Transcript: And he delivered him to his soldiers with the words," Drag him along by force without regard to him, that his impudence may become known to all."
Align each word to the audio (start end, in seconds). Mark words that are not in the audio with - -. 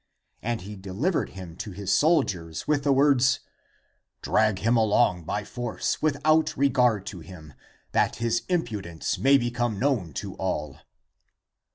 And 0.41 0.61
he 0.61 0.75
delivered 0.75 1.29
him 1.29 1.55
to 1.57 1.73
his 1.73 1.93
soldiers 1.93 2.67
with 2.67 2.83
the 2.85 2.91
words," 2.91 3.41
Drag 4.23 4.57
him 4.57 4.75
along 4.75 5.25
by 5.25 5.43
force 5.43 6.01
without 6.01 6.57
regard 6.57 7.05
to 7.05 7.19
him, 7.19 7.53
that 7.91 8.15
his 8.15 8.41
impudence 8.49 9.19
may 9.19 9.37
become 9.37 9.77
known 9.77 10.13
to 10.13 10.33
all." 10.37 10.79